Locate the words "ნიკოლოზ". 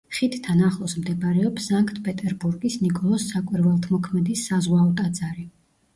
2.85-3.29